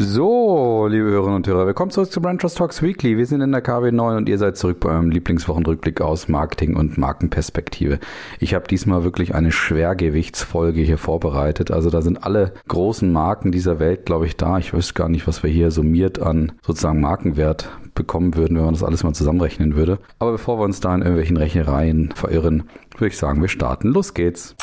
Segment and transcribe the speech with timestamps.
[0.00, 3.16] So, liebe Hörerinnen und Hörer, willkommen zurück zu Brand Trust Talks Weekly.
[3.16, 6.98] Wir sind in der KW9 und ihr seid zurück bei eurem Lieblingswochenrückblick aus Marketing und
[6.98, 7.98] Markenperspektive.
[8.38, 11.72] Ich habe diesmal wirklich eine Schwergewichtsfolge hier vorbereitet.
[11.72, 14.58] Also da sind alle großen Marken dieser Welt, glaube ich, da.
[14.58, 18.74] Ich wüsste gar nicht, was wir hier summiert an sozusagen Markenwert bekommen würden, wenn man
[18.74, 19.98] das alles mal zusammenrechnen würde.
[20.20, 23.88] Aber bevor wir uns da in irgendwelchen Rechnereien verirren, würde ich sagen, wir starten.
[23.88, 24.54] Los geht's.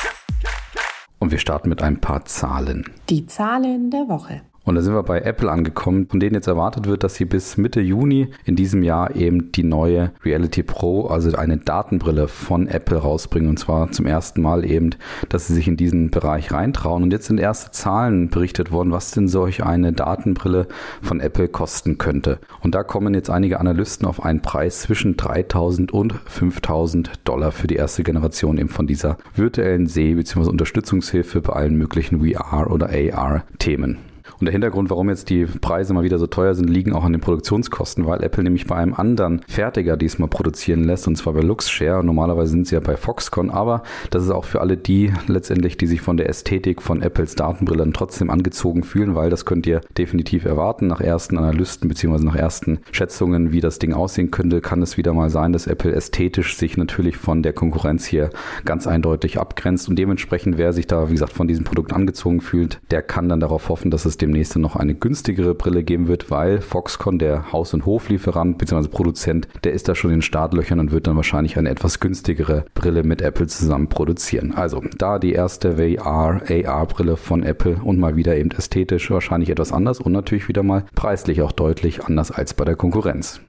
[1.18, 2.86] Und wir starten mit ein paar Zahlen.
[3.10, 4.40] Die Zahlen der Woche.
[4.66, 7.56] Und da sind wir bei Apple angekommen, von denen jetzt erwartet wird, dass sie bis
[7.56, 12.98] Mitte Juni in diesem Jahr eben die neue Reality Pro, also eine Datenbrille von Apple
[12.98, 13.48] rausbringen.
[13.48, 14.90] Und zwar zum ersten Mal eben,
[15.28, 17.04] dass sie sich in diesen Bereich reintrauen.
[17.04, 20.66] Und jetzt sind erste Zahlen berichtet worden, was denn solch eine Datenbrille
[21.00, 22.40] von Apple kosten könnte.
[22.60, 27.68] Und da kommen jetzt einige Analysten auf einen Preis zwischen 3000 und 5000 Dollar für
[27.68, 30.50] die erste Generation eben von dieser virtuellen Seh- bzw.
[30.50, 33.98] Unterstützungshilfe bei allen möglichen VR- oder AR-Themen.
[34.38, 37.12] Und der Hintergrund, warum jetzt die Preise mal wieder so teuer sind, liegen auch an
[37.12, 41.40] den Produktionskosten, weil Apple nämlich bei einem anderen Fertiger diesmal produzieren lässt, und zwar bei
[41.40, 42.04] Luxshare.
[42.04, 45.86] Normalerweise sind sie ja bei Foxconn, aber das ist auch für alle die letztendlich, die
[45.86, 50.44] sich von der Ästhetik von Apples Datenbrillen trotzdem angezogen fühlen, weil das könnt ihr definitiv
[50.44, 50.86] erwarten.
[50.86, 52.24] Nach ersten Analysten bzw.
[52.24, 55.92] nach ersten Schätzungen, wie das Ding aussehen könnte, kann es wieder mal sein, dass Apple
[55.92, 58.30] ästhetisch sich natürlich von der Konkurrenz hier
[58.64, 62.80] ganz eindeutig abgrenzt und dementsprechend, wer sich da, wie gesagt, von diesem Produkt angezogen fühlt,
[62.90, 66.60] der kann dann darauf hoffen, dass es demnächst noch eine günstigere Brille geben wird, weil
[66.60, 68.88] Foxconn, der Haus- und Hoflieferant bzw.
[68.88, 73.04] Produzent, der ist da schon in Startlöchern und wird dann wahrscheinlich eine etwas günstigere Brille
[73.04, 74.52] mit Apple zusammen produzieren.
[74.52, 79.72] Also da die erste VR, AR-Brille von Apple und mal wieder eben ästhetisch wahrscheinlich etwas
[79.72, 83.40] anders und natürlich wieder mal preislich auch deutlich anders als bei der Konkurrenz.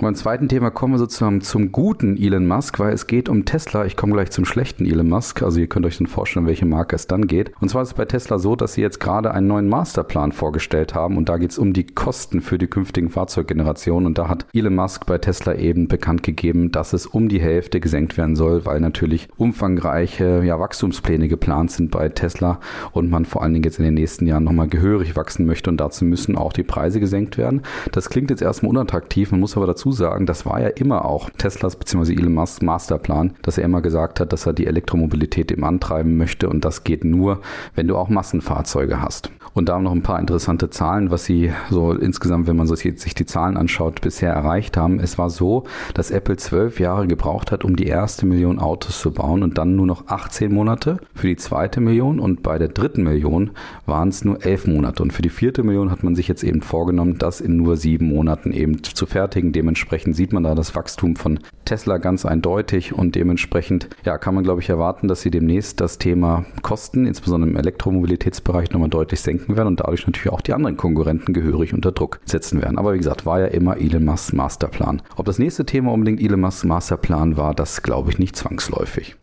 [0.00, 3.44] Und beim zweiten Thema kommen wir sozusagen zum guten Elon Musk, weil es geht um
[3.44, 3.84] Tesla.
[3.84, 5.42] Ich komme gleich zum schlechten Elon Musk.
[5.42, 7.52] Also ihr könnt euch dann vorstellen, welche Marke es dann geht.
[7.60, 10.94] Und zwar ist es bei Tesla so, dass sie jetzt gerade einen neuen Masterplan vorgestellt
[10.94, 14.06] haben und da geht es um die Kosten für die künftigen Fahrzeuggenerationen.
[14.06, 17.78] Und da hat Elon Musk bei Tesla eben bekannt gegeben, dass es um die Hälfte
[17.78, 22.58] gesenkt werden soll, weil natürlich umfangreiche ja, Wachstumspläne geplant sind bei Tesla
[22.92, 25.76] und man vor allen Dingen jetzt in den nächsten Jahren nochmal gehörig wachsen möchte und
[25.76, 27.60] dazu müssen auch die Preise gesenkt werden.
[27.92, 31.30] Das klingt jetzt erstmal unattraktiv, man muss aber dazu sagen, das war ja immer auch
[31.30, 32.14] Teslas bzw.
[32.14, 36.48] Elon Musk's Masterplan, dass er immer gesagt hat, dass er die Elektromobilität eben antreiben möchte
[36.48, 37.40] und das geht nur,
[37.74, 39.30] wenn du auch Massenfahrzeuge hast.
[39.52, 43.26] Und da noch ein paar interessante Zahlen, was sie so insgesamt, wenn man sich die
[43.26, 45.00] Zahlen anschaut, bisher erreicht haben.
[45.00, 45.64] Es war so,
[45.94, 49.74] dass Apple zwölf Jahre gebraucht hat, um die erste Million Autos zu bauen und dann
[49.74, 53.50] nur noch 18 Monate für die zweite Million und bei der dritten Million
[53.86, 55.02] waren es nur elf Monate.
[55.02, 58.06] Und für die vierte Million hat man sich jetzt eben vorgenommen, das in nur sieben
[58.06, 59.52] Monaten eben zu fertigen.
[59.52, 59.79] Dementsprechend
[60.12, 64.60] sieht man da das Wachstum von Tesla ganz eindeutig und dementsprechend ja, kann man, glaube
[64.60, 69.68] ich, erwarten, dass sie demnächst das Thema Kosten, insbesondere im Elektromobilitätsbereich, nochmal deutlich senken werden
[69.68, 72.78] und dadurch natürlich auch die anderen Konkurrenten gehörig unter Druck setzen werden.
[72.78, 75.02] Aber wie gesagt, war ja immer Elon Musk's Masterplan.
[75.16, 79.16] Ob das nächste Thema unbedingt Elon Musk's Masterplan war, das glaube ich nicht zwangsläufig.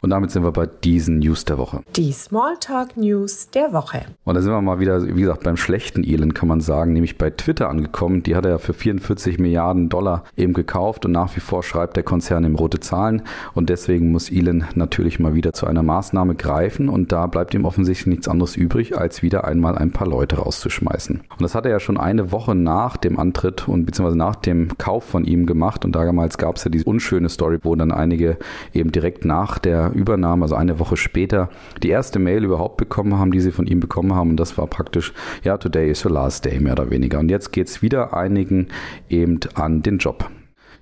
[0.00, 1.82] Und damit sind wir bei diesen News der Woche.
[1.96, 4.02] Die Smalltalk News der Woche.
[4.24, 7.18] Und da sind wir mal wieder, wie gesagt, beim schlechten Elon kann man sagen, nämlich
[7.18, 8.22] bei Twitter angekommen.
[8.22, 11.96] Die hat er ja für 44 Milliarden Dollar eben gekauft und nach wie vor schreibt
[11.96, 13.22] der Konzern ihm rote Zahlen.
[13.54, 16.88] Und deswegen muss Elon natürlich mal wieder zu einer Maßnahme greifen.
[16.88, 21.16] Und da bleibt ihm offensichtlich nichts anderes übrig, als wieder einmal ein paar Leute rauszuschmeißen.
[21.28, 24.78] Und das hat er ja schon eine Woche nach dem Antritt und beziehungsweise nach dem
[24.78, 25.84] Kauf von ihm gemacht.
[25.84, 28.38] Und damals gab es ja diese unschöne Story, wo dann einige
[28.72, 31.48] eben direkt nach der Übernahme, also eine Woche später,
[31.82, 34.30] die erste Mail überhaupt bekommen haben, die sie von ihm bekommen haben.
[34.30, 35.12] Und das war praktisch,
[35.42, 37.18] ja, today is your last day, mehr oder weniger.
[37.18, 38.68] Und jetzt geht es wieder einigen
[39.08, 40.30] eben an den Job.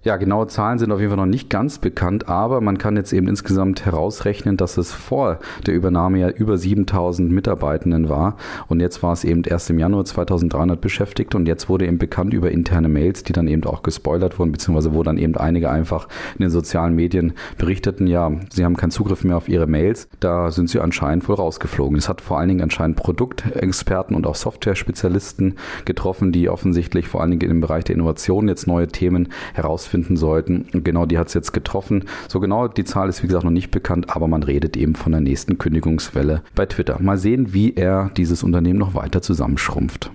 [0.07, 3.13] Ja, genaue Zahlen sind auf jeden Fall noch nicht ganz bekannt, aber man kann jetzt
[3.13, 8.37] eben insgesamt herausrechnen, dass es vor der Übernahme ja über 7000 Mitarbeitenden war
[8.69, 12.35] und jetzt war es eben erst im Januar 2300 beschäftigt und jetzt wurde eben bekannt
[12.35, 16.07] über interne Mails, die dann eben auch gespoilert wurden, beziehungsweise wo dann eben einige einfach
[16.39, 20.53] in den sozialen Medien berichteten, ja, sie haben keinen Zugriff mehr auf ihre Mails, da
[20.53, 21.99] sind sie anscheinend wohl rausgeflogen.
[21.99, 27.33] Es hat vor allen Dingen anscheinend Produktexperten und auch Software-Spezialisten getroffen, die offensichtlich vor allen
[27.33, 30.67] Dingen im Bereich der Innovation jetzt neue Themen herausfinden finden sollten.
[30.75, 32.05] Und genau die hat es jetzt getroffen.
[32.29, 35.13] So genau die Zahl ist wie gesagt noch nicht bekannt, aber man redet eben von
[35.13, 37.01] der nächsten Kündigungswelle bei Twitter.
[37.01, 40.11] Mal sehen, wie er dieses Unternehmen noch weiter zusammenschrumpft.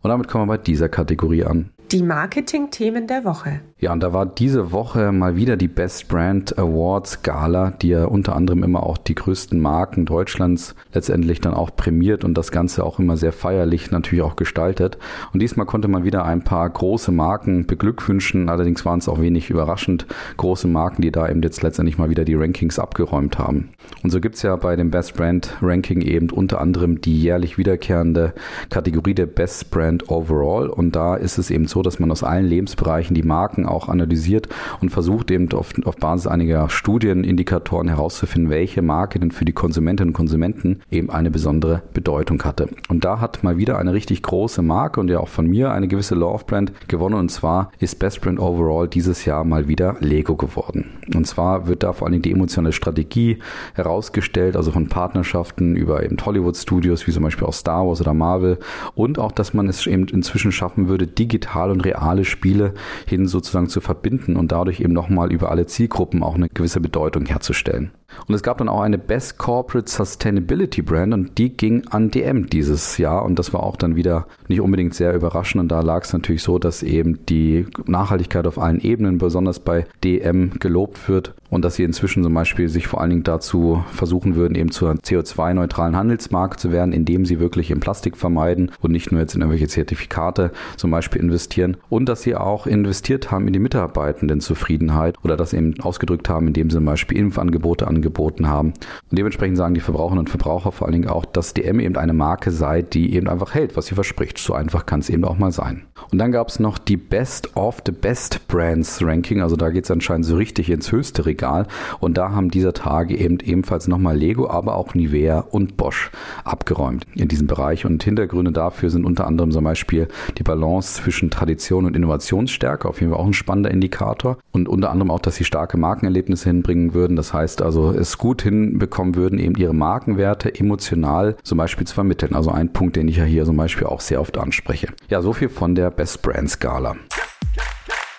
[0.00, 1.70] Und damit kommen wir bei dieser Kategorie an.
[1.90, 3.60] Die Marketing-Themen der Woche.
[3.78, 8.06] Ja, und da war diese Woche mal wieder die Best Brand Awards Gala, die ja
[8.06, 12.84] unter anderem immer auch die größten Marken Deutschlands letztendlich dann auch prämiert und das Ganze
[12.84, 14.96] auch immer sehr feierlich natürlich auch gestaltet.
[15.34, 18.48] Und diesmal konnte man wieder ein paar große Marken beglückwünschen.
[18.48, 20.06] Allerdings waren es auch wenig überraschend
[20.38, 23.68] große Marken, die da eben jetzt letztendlich mal wieder die Rankings abgeräumt haben.
[24.02, 28.32] Und so gibt's ja bei dem Best Brand Ranking eben unter anderem die jährlich wiederkehrende
[28.70, 30.70] Kategorie der Best Brand Overall.
[30.70, 34.48] Und da ist es eben so, dass man aus allen Lebensbereichen die Marken auch analysiert
[34.80, 40.10] und versucht eben auf, auf Basis einiger Studienindikatoren herauszufinden, welche Marke denn für die Konsumentinnen
[40.10, 42.68] und Konsumenten eben eine besondere Bedeutung hatte.
[42.88, 45.88] Und da hat mal wieder eine richtig große Marke und ja auch von mir eine
[45.88, 50.36] gewisse Love Brand gewonnen und zwar ist Best Brand Overall dieses Jahr mal wieder Lego
[50.36, 50.86] geworden.
[51.14, 53.38] Und zwar wird da vor allem die emotionale Strategie
[53.74, 58.14] herausgestellt, also von Partnerschaften über eben Hollywood Studios wie zum Beispiel auch Star Wars oder
[58.14, 58.58] Marvel
[58.94, 62.74] und auch, dass man es eben inzwischen schaffen würde, digital und reale Spiele
[63.06, 66.80] hin sozusagen sozusagen zu verbinden und dadurch eben nochmal über alle Zielgruppen auch eine gewisse
[66.80, 67.92] Bedeutung herzustellen.
[68.26, 72.48] Und es gab dann auch eine Best Corporate Sustainability Brand und die ging an DM
[72.48, 73.24] dieses Jahr.
[73.24, 75.60] Und das war auch dann wieder nicht unbedingt sehr überraschend.
[75.60, 79.86] Und da lag es natürlich so, dass eben die Nachhaltigkeit auf allen Ebenen, besonders bei
[80.02, 84.34] DM, gelobt wird und dass sie inzwischen zum Beispiel sich vor allen Dingen dazu versuchen
[84.34, 89.12] würden, eben zur CO2-neutralen Handelsmarke zu werden, indem sie wirklich im Plastik vermeiden und nicht
[89.12, 91.76] nur jetzt in irgendwelche Zertifikate zum Beispiel investieren.
[91.88, 96.48] Und dass sie auch investiert haben in die Mitarbeitenden Zufriedenheit oder das eben ausgedrückt haben,
[96.48, 98.05] indem sie zum Beispiel Impfangebote angeboten
[98.46, 98.68] haben.
[99.10, 102.12] Und dementsprechend sagen die Verbraucherinnen und Verbraucher vor allen Dingen auch, dass DM eben eine
[102.12, 104.38] Marke sei, die eben einfach hält, was sie verspricht.
[104.38, 105.82] So einfach kann es eben auch mal sein.
[106.10, 109.40] Und dann gab es noch die Best of the Best Brands Ranking.
[109.40, 111.66] Also da geht es anscheinend so richtig ins höchste Regal.
[112.00, 116.10] Und da haben dieser Tage eben ebenfalls nochmal Lego, aber auch Nivea und Bosch
[116.44, 117.84] abgeräumt in diesem Bereich.
[117.84, 120.08] Und Hintergründe dafür sind unter anderem zum Beispiel
[120.38, 122.88] die Balance zwischen Tradition und Innovationsstärke.
[122.88, 124.38] Auf jeden Fall auch ein spannender Indikator.
[124.52, 127.16] Und unter anderem auch, dass sie starke Markenerlebnisse hinbringen würden.
[127.16, 132.34] Das heißt also, es gut hinbekommen würden, eben ihre Markenwerte emotional zum Beispiel zu vermitteln.
[132.34, 134.88] Also ein Punkt, den ich ja hier zum Beispiel auch sehr oft anspreche.
[135.08, 136.96] Ja, so viel von der Best Brand Skala.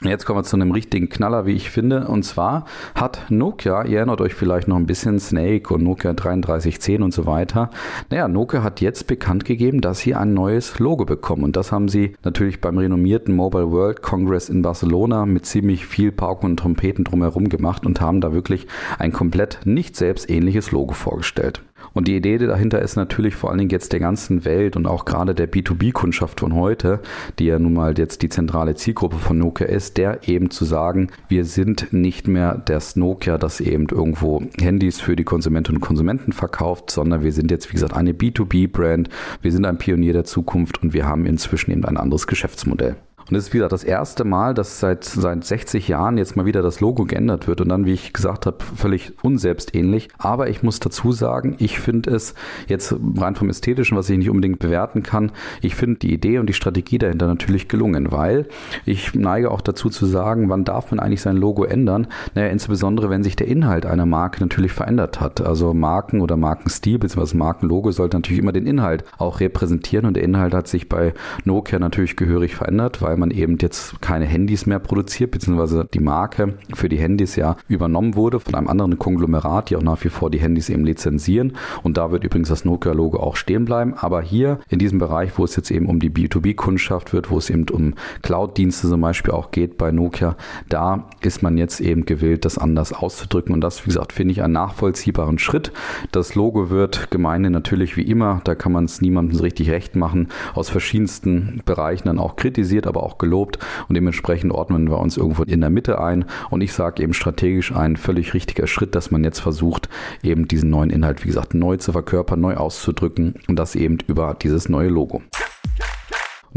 [0.04, 2.08] Jetzt kommen wir zu einem richtigen Knaller, wie ich finde.
[2.08, 7.02] Und zwar hat Nokia, ihr erinnert euch vielleicht noch ein bisschen Snake und Nokia 3310
[7.02, 7.72] und so weiter.
[8.12, 11.44] Naja, Nokia hat jetzt bekannt gegeben, dass sie ein neues Logo bekommen.
[11.44, 16.12] Und das haben sie natürlich beim renommierten Mobile World Congress in Barcelona mit ziemlich viel
[16.12, 18.68] Pauken und Trompeten drumherum gemacht und haben da wirklich
[19.00, 21.64] ein komplett nicht selbstähnliches Logo vorgestellt.
[21.94, 25.06] Und die Idee dahinter ist natürlich vor allen Dingen jetzt der ganzen Welt und auch
[25.06, 27.00] gerade der B2B-Kundschaft von heute,
[27.40, 31.10] die ja nun mal jetzt die zentrale Zielgruppe von Nokia ist, der eben zu sagen,
[31.28, 36.32] wir sind nicht mehr das Nokia, das eben irgendwo Handys für die Konsumentinnen und Konsumenten
[36.34, 39.10] verkauft, sondern wir sind jetzt, wie gesagt, eine B2B-Brand,
[39.42, 42.96] wir sind ein Pionier der Zukunft und wir haben inzwischen eben ein anderes Geschäftsmodell.
[43.30, 46.62] Und es ist wieder das erste Mal, dass seit, seit 60 Jahren jetzt mal wieder
[46.62, 50.08] das Logo geändert wird und dann, wie ich gesagt habe, völlig unselbstähnlich.
[50.18, 52.36] Aber ich muss dazu sagen, ich finde es
[52.68, 55.32] jetzt rein vom Ästhetischen, was ich nicht unbedingt bewerten kann,
[55.62, 58.48] ich finde die Idee und die Strategie dahinter natürlich gelungen, weil
[58.86, 62.08] ich neige auch dazu zu sagen, wann darf man eigentlich sein Logo ändern?
[62.34, 65.42] Naja, insbesondere, wenn sich der Inhalt einer Marke natürlich verändert hat.
[65.42, 67.36] Also Marken oder Markenstil bzw.
[67.36, 71.14] Markenlogo sollte natürlich immer den Inhalt auch repräsentieren und der Inhalt hat sich bei
[71.44, 76.00] Nokia natürlich gehörig verändert, weil weil man eben jetzt keine Handys mehr produziert, beziehungsweise die
[76.00, 80.10] Marke für die Handys ja übernommen wurde von einem anderen Konglomerat, die auch nach wie
[80.10, 81.54] vor die Handys eben lizenzieren.
[81.82, 83.96] Und da wird übrigens das Nokia-Logo auch stehen bleiben.
[83.96, 87.50] Aber hier in diesem Bereich, wo es jetzt eben um die B2B-Kundschaft wird, wo es
[87.50, 90.36] eben um Cloud-Dienste zum Beispiel auch geht bei Nokia,
[90.70, 93.52] da ist man jetzt eben gewillt, das anders auszudrücken.
[93.52, 95.72] Und das, wie gesagt, finde ich einen nachvollziehbaren Schritt.
[96.12, 100.28] Das Logo wird Gemeinde natürlich wie immer, da kann man es niemandem richtig recht machen,
[100.54, 105.18] aus verschiedensten Bereichen dann auch kritisiert, aber auch auch gelobt und dementsprechend ordnen wir uns
[105.18, 106.26] irgendwo in der Mitte ein.
[106.50, 109.90] Und ich sage eben strategisch ein völlig richtiger Schritt, dass man jetzt versucht,
[110.22, 114.36] eben diesen neuen Inhalt, wie gesagt, neu zu verkörpern, neu auszudrücken und das eben über
[114.42, 115.22] dieses neue Logo.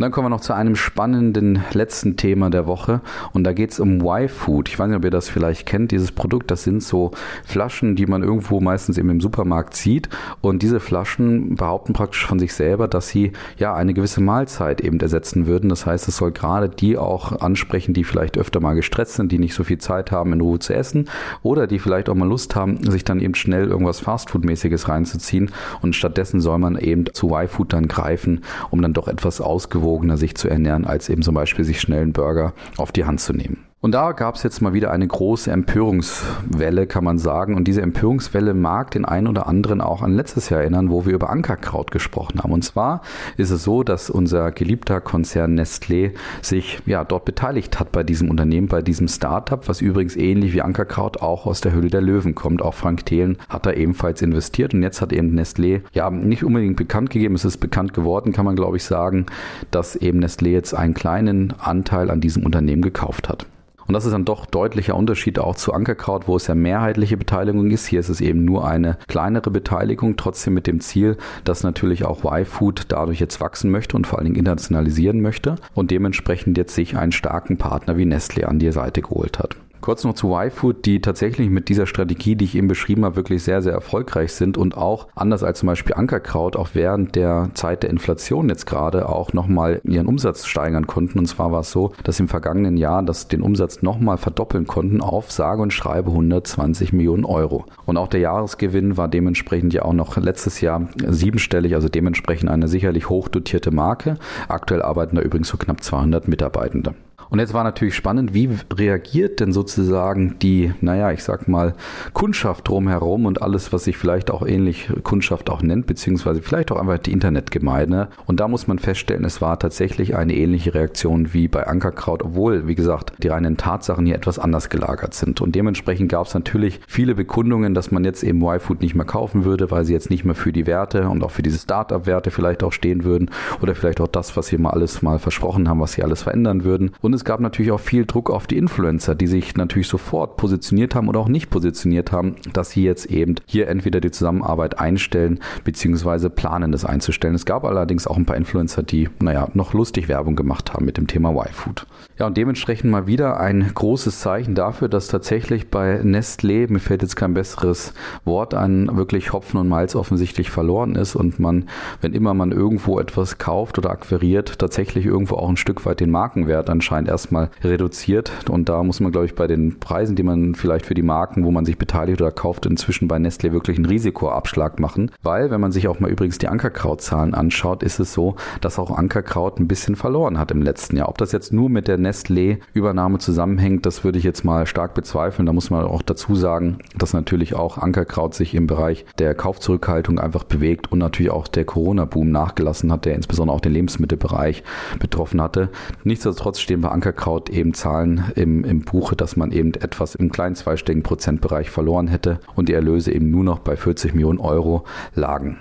[0.00, 3.02] Und dann kommen wir noch zu einem spannenden letzten Thema der Woche.
[3.35, 4.71] Und da geht es um Y-Food.
[4.71, 6.50] Ich weiß nicht, ob ihr das vielleicht kennt, dieses Produkt.
[6.50, 7.11] Das sind so
[7.45, 10.09] Flaschen, die man irgendwo meistens eben im Supermarkt sieht.
[10.40, 14.99] Und diese Flaschen behaupten praktisch von sich selber, dass sie ja eine gewisse Mahlzeit eben
[15.00, 15.69] ersetzen würden.
[15.69, 19.38] Das heißt, es soll gerade die auch ansprechen, die vielleicht öfter mal gestresst sind, die
[19.38, 21.11] nicht so viel Zeit haben, in Ruhe zu essen
[21.42, 25.50] oder die vielleicht auch mal Lust haben, sich dann eben schnell irgendwas Fastfood-mäßiges reinzuziehen.
[25.83, 28.40] Und stattdessen soll man eben zu Y-Food dann greifen,
[28.71, 32.02] um dann doch etwas ausgewogen ausgewogener sich zu ernähren, als eben zum Beispiel sich schnell
[32.02, 33.69] einen Burger auf die Hand zu nehmen.
[33.82, 37.54] Und da gab es jetzt mal wieder eine große Empörungswelle, kann man sagen.
[37.54, 41.14] Und diese Empörungswelle mag den einen oder anderen auch an letztes Jahr erinnern, wo wir
[41.14, 42.52] über Ankerkraut gesprochen haben.
[42.52, 43.00] Und zwar
[43.38, 48.28] ist es so, dass unser geliebter Konzern Nestlé sich ja dort beteiligt hat bei diesem
[48.28, 52.34] Unternehmen, bei diesem Startup, was übrigens ähnlich wie Ankerkraut auch aus der Höhle der Löwen
[52.34, 52.60] kommt.
[52.60, 56.76] Auch Frank Thelen hat da ebenfalls investiert und jetzt hat eben Nestlé ja nicht unbedingt
[56.76, 59.25] bekannt gegeben, es ist bekannt geworden, kann man glaube ich sagen,
[59.70, 63.46] dass eben Nestlé jetzt einen kleinen Anteil an diesem Unternehmen gekauft hat.
[63.90, 67.73] Und das ist dann doch deutlicher Unterschied auch zu Ankerkraut, wo es ja mehrheitliche Beteiligung
[67.73, 67.87] ist.
[67.87, 72.25] Hier ist es eben nur eine kleinere Beteiligung, trotzdem mit dem Ziel, dass natürlich auch
[72.25, 76.97] Y-Food dadurch jetzt wachsen möchte und vor allen Dingen internationalisieren möchte und dementsprechend jetzt sich
[76.97, 79.56] einen starken Partner wie Nestle an die Seite geholt hat.
[79.80, 83.42] Kurz noch zu Y-Food, die tatsächlich mit dieser Strategie, die ich eben beschrieben habe, wirklich
[83.42, 87.82] sehr, sehr erfolgreich sind und auch anders als zum Beispiel Ankerkraut auch während der Zeit
[87.82, 91.18] der Inflation jetzt gerade auch nochmal ihren Umsatz steigern konnten.
[91.18, 95.00] Und zwar war es so, dass im vergangenen Jahr das den Umsatz nochmal verdoppeln konnten
[95.00, 97.64] auf sage und schreibe 120 Millionen Euro.
[97.87, 102.68] Und auch der Jahresgewinn war dementsprechend ja auch noch letztes Jahr siebenstellig, also dementsprechend eine
[102.68, 104.18] sicherlich hochdotierte Marke.
[104.49, 106.94] Aktuell arbeiten da übrigens so knapp 200 Mitarbeitende.
[107.30, 111.75] Und jetzt war natürlich spannend, wie reagiert denn sozusagen die, naja, ich sag mal,
[112.12, 116.80] Kundschaft drumherum und alles, was sich vielleicht auch ähnlich Kundschaft auch nennt, beziehungsweise vielleicht auch
[116.80, 118.08] einfach die Internetgemeinde.
[118.26, 122.66] Und da muss man feststellen, es war tatsächlich eine ähnliche Reaktion wie bei Ankerkraut, obwohl,
[122.66, 125.40] wie gesagt, die reinen Tatsachen hier etwas anders gelagert sind.
[125.40, 129.44] Und dementsprechend gab es natürlich viele Bekundungen, dass man jetzt eben Y-Food nicht mehr kaufen
[129.44, 132.64] würde, weil sie jetzt nicht mehr für die Werte und auch für diese Startup-Werte vielleicht
[132.64, 133.30] auch stehen würden
[133.62, 136.64] oder vielleicht auch das, was sie mal alles mal versprochen haben, was sie alles verändern
[136.64, 136.90] würden.
[137.00, 140.94] Und es gab natürlich auch viel Druck auf die Influencer, die sich natürlich sofort positioniert
[140.94, 145.38] haben oder auch nicht positioniert haben, dass sie jetzt eben hier entweder die Zusammenarbeit einstellen
[145.62, 147.34] beziehungsweise planen, das einzustellen.
[147.34, 150.96] Es gab allerdings auch ein paar Influencer, die, naja, noch lustig Werbung gemacht haben mit
[150.96, 151.86] dem Thema Y-Food.
[152.20, 157.00] Ja, und dementsprechend mal wieder ein großes Zeichen dafür, dass tatsächlich bei Nestlé, mir fällt
[157.00, 157.94] jetzt kein besseres
[158.26, 161.70] Wort ein, wirklich Hopfen und Malz offensichtlich verloren ist und man,
[162.02, 166.10] wenn immer man irgendwo etwas kauft oder akquiriert, tatsächlich irgendwo auch ein Stück weit den
[166.10, 168.30] Markenwert anscheinend erstmal reduziert.
[168.50, 171.46] Und da muss man, glaube ich, bei den Preisen, die man vielleicht für die Marken,
[171.46, 175.10] wo man sich beteiligt oder kauft, inzwischen bei Nestlé wirklich einen Risikoabschlag machen.
[175.22, 178.90] Weil, wenn man sich auch mal übrigens die Ankerkrautzahlen anschaut, ist es so, dass auch
[178.90, 181.08] Ankerkraut ein bisschen verloren hat im letzten Jahr.
[181.08, 185.47] Ob das jetzt nur mit der Nestlé-Übernahme zusammenhängt, das würde ich jetzt mal stark bezweifeln.
[185.47, 190.19] Da muss man auch dazu sagen, dass natürlich auch Ankerkraut sich im Bereich der Kaufzurückhaltung
[190.19, 194.64] einfach bewegt und natürlich auch der Corona-Boom nachgelassen hat, der insbesondere auch den Lebensmittelbereich
[194.99, 195.71] betroffen hatte.
[196.05, 200.57] Nichtsdestotrotz stehen bei Ankerkraut eben Zahlen im, im Buche, dass man eben etwas im kleinen
[200.57, 205.59] zweistelligen Prozentbereich verloren hätte und die Erlöse eben nur noch bei 40 Millionen Euro lagen.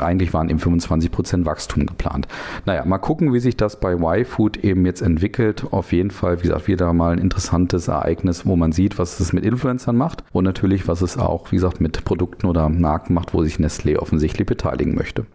[0.00, 2.28] Eigentlich waren eben 25 Prozent Wachstum geplant.
[2.66, 5.64] Naja, mal gucken, wie sich das bei Y-Food eben jetzt entwickelt.
[5.70, 9.32] Auf jeden Fall, wie gesagt, wieder mal ein interessantes Ereignis, wo man sieht, was es
[9.32, 13.34] mit Influencern macht und natürlich, was es auch, wie gesagt, mit Produkten oder Marken macht,
[13.34, 15.26] wo sich Nestlé offensichtlich beteiligen möchte.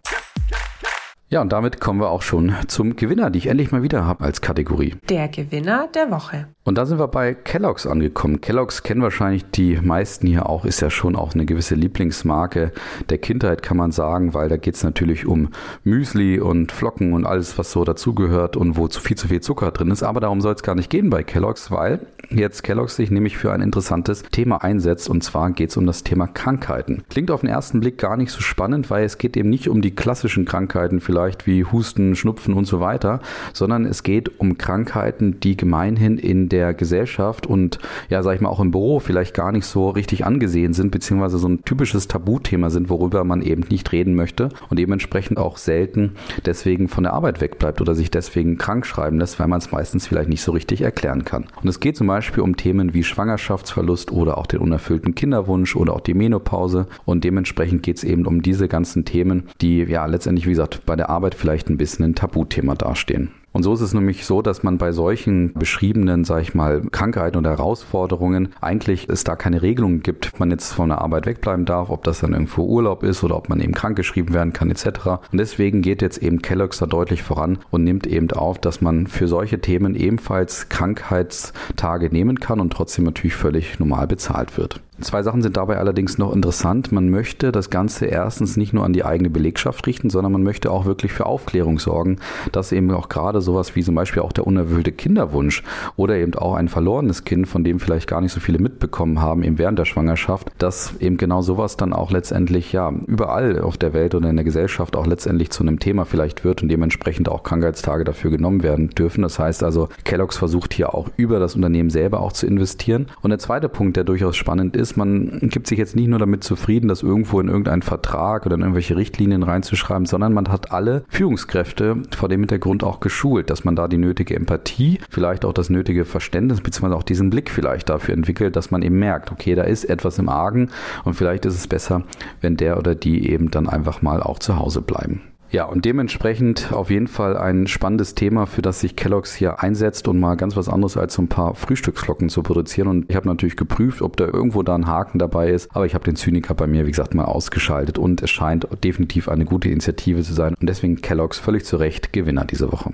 [1.28, 4.24] Ja, und damit kommen wir auch schon zum Gewinner, die ich endlich mal wieder habe
[4.24, 4.94] als Kategorie.
[5.08, 6.46] Der Gewinner der Woche.
[6.62, 8.40] Und da sind wir bei Kellogg's angekommen.
[8.40, 12.70] Kellogg's kennen wahrscheinlich die meisten hier auch, ist ja schon auch eine gewisse Lieblingsmarke
[13.08, 15.48] der Kindheit, kann man sagen, weil da geht's natürlich um
[15.82, 19.72] Müsli und Flocken und alles, was so dazugehört und wo zu viel zu viel Zucker
[19.72, 20.04] drin ist.
[20.04, 23.52] Aber darum soll es gar nicht gehen bei Kellogg's, weil jetzt Kellogg's sich nämlich für
[23.52, 27.02] ein interessantes Thema einsetzt und zwar geht's um das Thema Krankheiten.
[27.10, 29.82] Klingt auf den ersten Blick gar nicht so spannend, weil es geht eben nicht um
[29.82, 31.15] die klassischen Krankheiten vielleicht
[31.46, 33.20] wie Husten, Schnupfen und so weiter,
[33.52, 38.40] sondern es geht um Krankheiten, die gemeinhin in der der Gesellschaft und ja, sag ich
[38.40, 42.08] mal, auch im Büro vielleicht gar nicht so richtig angesehen sind, beziehungsweise so ein typisches
[42.08, 46.12] Tabuthema sind, worüber man eben nicht reden möchte und dementsprechend auch selten
[46.44, 50.06] deswegen von der Arbeit wegbleibt oder sich deswegen krank schreiben lässt, weil man es meistens
[50.06, 51.46] vielleicht nicht so richtig erklären kann.
[51.62, 55.94] Und es geht zum Beispiel um Themen wie Schwangerschaftsverlust oder auch den unerfüllten Kinderwunsch oder
[55.94, 60.46] auch die Menopause und dementsprechend geht es eben um diese ganzen Themen, die ja letztendlich,
[60.46, 63.30] wie gesagt, bei der Arbeit vielleicht ein bisschen ein Tabuthema dastehen.
[63.56, 67.38] Und so ist es nämlich so, dass man bei solchen beschriebenen, sage ich mal, Krankheiten
[67.38, 71.64] oder Herausforderungen eigentlich es da keine Regelungen gibt, ob man jetzt von der Arbeit wegbleiben
[71.64, 74.86] darf, ob das dann irgendwo Urlaub ist oder ob man eben krankgeschrieben werden kann etc.
[75.32, 79.06] Und deswegen geht jetzt eben Kellogg's da deutlich voran und nimmt eben auf, dass man
[79.06, 84.82] für solche Themen ebenfalls Krankheitstage nehmen kann und trotzdem natürlich völlig normal bezahlt wird.
[85.00, 86.90] Zwei Sachen sind dabei allerdings noch interessant.
[86.90, 90.70] Man möchte das Ganze erstens nicht nur an die eigene Belegschaft richten, sondern man möchte
[90.70, 92.16] auch wirklich für Aufklärung sorgen,
[92.50, 95.62] dass eben auch gerade sowas wie zum Beispiel auch der unerfüllte Kinderwunsch
[95.96, 99.42] oder eben auch ein verlorenes Kind, von dem vielleicht gar nicht so viele mitbekommen haben,
[99.42, 103.92] eben während der Schwangerschaft, dass eben genau sowas dann auch letztendlich ja überall auf der
[103.92, 107.42] Welt oder in der Gesellschaft auch letztendlich zu einem Thema vielleicht wird und dementsprechend auch
[107.42, 109.20] Krankheitstage dafür genommen werden dürfen.
[109.20, 113.08] Das heißt also, Kellogg's versucht hier auch über das Unternehmen selber auch zu investieren.
[113.20, 116.44] Und der zweite Punkt, der durchaus spannend ist, man gibt sich jetzt nicht nur damit
[116.44, 121.02] zufrieden, das irgendwo in irgendeinen Vertrag oder in irgendwelche Richtlinien reinzuschreiben, sondern man hat alle
[121.08, 125.70] Führungskräfte vor dem Hintergrund auch geschult, dass man da die nötige Empathie, vielleicht auch das
[125.70, 129.62] nötige Verständnis, beziehungsweise auch diesen Blick vielleicht dafür entwickelt, dass man eben merkt, okay, da
[129.62, 130.68] ist etwas im Argen
[131.04, 132.04] und vielleicht ist es besser,
[132.40, 135.22] wenn der oder die eben dann einfach mal auch zu Hause bleiben.
[135.50, 140.08] Ja, und dementsprechend auf jeden Fall ein spannendes Thema, für das sich Kellogg's hier einsetzt
[140.08, 142.88] und mal ganz was anderes als so ein paar Frühstücksflocken zu produzieren.
[142.88, 145.94] Und ich habe natürlich geprüft, ob da irgendwo da ein Haken dabei ist, aber ich
[145.94, 149.68] habe den Zyniker bei mir, wie gesagt, mal ausgeschaltet und es scheint definitiv eine gute
[149.68, 150.54] Initiative zu sein.
[150.60, 152.92] Und deswegen Kellogg's völlig zu Recht Gewinner diese Woche.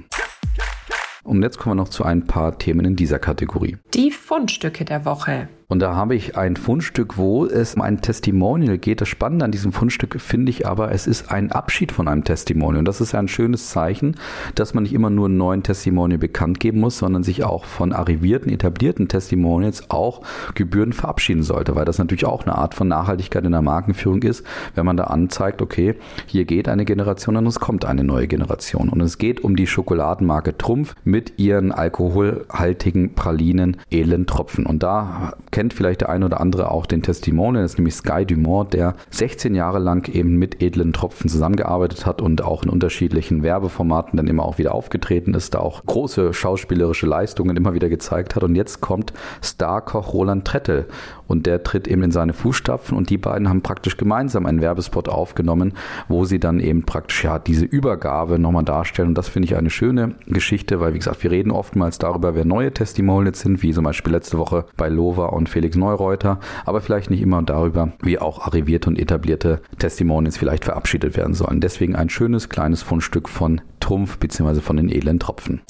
[1.24, 3.76] Und jetzt kommen wir noch zu ein paar Themen in dieser Kategorie.
[3.94, 5.48] Die Fundstücke der Woche.
[5.72, 9.00] Und da habe ich ein Fundstück, wo es um ein Testimonial geht.
[9.00, 12.80] Das Spannende an diesem Fundstück finde ich aber, es ist ein Abschied von einem Testimonial.
[12.80, 14.16] Und das ist ja ein schönes Zeichen,
[14.54, 17.94] dass man nicht immer nur einen neuen Testimonial bekannt geben muss, sondern sich auch von
[17.94, 20.20] arrivierten, etablierten Testimonials auch
[20.54, 24.44] Gebühren verabschieden sollte, weil das natürlich auch eine Art von Nachhaltigkeit in der Markenführung ist,
[24.74, 25.94] wenn man da anzeigt, okay,
[26.26, 28.90] hier geht eine Generation und es kommt eine neue Generation.
[28.90, 34.66] Und es geht um die Schokoladenmarke Trumpf mit ihren alkoholhaltigen Pralinen Elendtropfen.
[34.66, 37.94] Und da kennt kennt vielleicht der eine oder andere auch den Testimonial, das ist nämlich
[37.94, 42.68] Sky Dumont, der 16 Jahre lang eben mit edlen Tropfen zusammengearbeitet hat und auch in
[42.68, 47.88] unterschiedlichen Werbeformaten dann immer auch wieder aufgetreten ist, da auch große schauspielerische Leistungen immer wieder
[47.88, 48.42] gezeigt hat.
[48.42, 50.86] Und jetzt kommt Starkoch Roland Trettel
[51.32, 55.08] und der tritt eben in seine Fußstapfen und die beiden haben praktisch gemeinsam einen Werbespot
[55.08, 55.72] aufgenommen,
[56.08, 59.08] wo sie dann eben praktisch ja diese Übergabe nochmal darstellen.
[59.08, 62.44] Und das finde ich eine schöne Geschichte, weil wie gesagt, wir reden oftmals darüber, wer
[62.44, 67.10] neue Testimonials sind, wie zum Beispiel letzte Woche bei Lova und Felix Neureuter, aber vielleicht
[67.10, 71.60] nicht immer darüber, wie auch arrivierte und etablierte Testimonials vielleicht verabschiedet werden sollen.
[71.60, 74.60] Deswegen ein schönes kleines Fundstück von Trumpf bzw.
[74.60, 75.62] von den edlen Tropfen.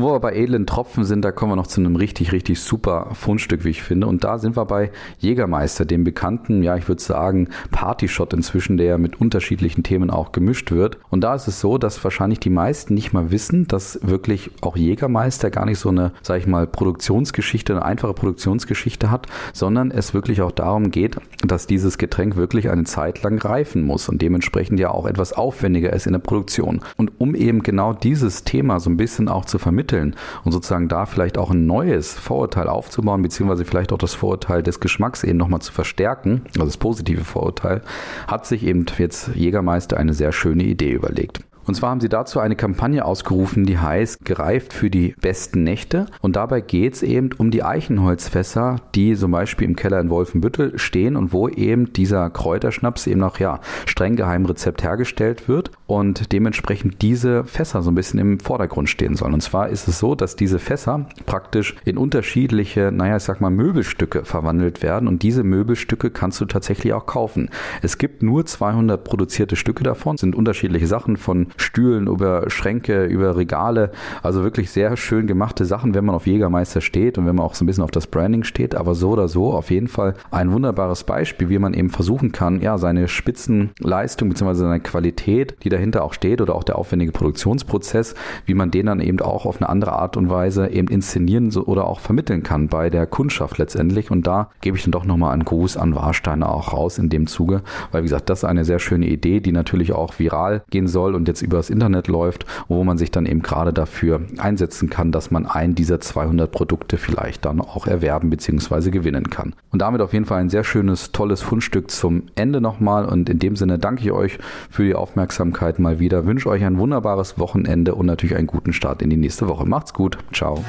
[0.00, 3.08] Wo wir bei edlen Tropfen sind, da kommen wir noch zu einem richtig, richtig super
[3.14, 4.06] Fundstück, wie ich finde.
[4.06, 8.96] Und da sind wir bei Jägermeister, dem bekannten, ja, ich würde sagen, Partyshot inzwischen, der
[8.98, 10.98] mit unterschiedlichen Themen auch gemischt wird.
[11.10, 14.76] Und da ist es so, dass wahrscheinlich die meisten nicht mal wissen, dass wirklich auch
[14.76, 20.14] Jägermeister gar nicht so eine, sag ich mal, Produktionsgeschichte, eine einfache Produktionsgeschichte hat, sondern es
[20.14, 24.78] wirklich auch darum geht, dass dieses Getränk wirklich eine Zeit lang reifen muss und dementsprechend
[24.78, 26.82] ja auch etwas aufwendiger ist in der Produktion.
[26.96, 30.88] Und um eben genau dieses Thema so ein bisschen auch zu vermitteln, vermitteln und sozusagen
[30.88, 35.38] da vielleicht auch ein neues Vorurteil aufzubauen, beziehungsweise vielleicht auch das Vorurteil des Geschmacks eben
[35.38, 37.82] nochmal zu verstärken, also das positive Vorurteil,
[38.26, 41.40] hat sich eben jetzt Jägermeister eine sehr schöne Idee überlegt.
[41.68, 46.06] Und zwar haben sie dazu eine Kampagne ausgerufen, die heißt Gereift für die besten Nächte.
[46.22, 50.78] Und dabei geht es eben um die Eichenholzfässer, die zum Beispiel im Keller in Wolfenbüttel
[50.78, 56.32] stehen und wo eben dieser Kräuterschnaps eben nach ja, streng geheimem Rezept hergestellt wird und
[56.32, 59.34] dementsprechend diese Fässer so ein bisschen im Vordergrund stehen sollen.
[59.34, 63.50] Und zwar ist es so, dass diese Fässer praktisch in unterschiedliche, naja, ich sag mal,
[63.50, 67.50] Möbelstücke verwandelt werden und diese Möbelstücke kannst du tatsächlich auch kaufen.
[67.82, 73.36] Es gibt nur 200 produzierte Stücke davon, sind unterschiedliche Sachen von Stühlen, über Schränke, über
[73.36, 73.90] Regale.
[74.22, 77.54] Also wirklich sehr schön gemachte Sachen, wenn man auf Jägermeister steht und wenn man auch
[77.54, 78.74] so ein bisschen auf das Branding steht.
[78.74, 82.60] Aber so oder so auf jeden Fall ein wunderbares Beispiel, wie man eben versuchen kann,
[82.60, 84.54] ja, seine Spitzenleistung bzw.
[84.54, 88.14] seine Qualität, die dahinter auch steht oder auch der aufwendige Produktionsprozess,
[88.46, 91.86] wie man den dann eben auch auf eine andere Art und Weise eben inszenieren oder
[91.86, 94.10] auch vermitteln kann bei der Kundschaft letztendlich.
[94.10, 97.26] Und da gebe ich dann doch nochmal einen Gruß an Warsteiner auch raus in dem
[97.26, 100.88] Zuge, weil wie gesagt, das ist eine sehr schöne Idee, die natürlich auch viral gehen
[100.88, 105.12] soll und jetzt übers Internet läuft, wo man sich dann eben gerade dafür einsetzen kann,
[105.12, 108.90] dass man einen dieser 200 Produkte vielleicht dann auch erwerben bzw.
[108.90, 109.54] gewinnen kann.
[109.70, 113.38] Und damit auf jeden Fall ein sehr schönes, tolles Fundstück zum Ende nochmal und in
[113.38, 114.38] dem Sinne danke ich euch
[114.70, 119.02] für die Aufmerksamkeit mal wieder, wünsche euch ein wunderbares Wochenende und natürlich einen guten Start
[119.02, 119.66] in die nächste Woche.
[119.66, 120.62] Macht's gut, ciao.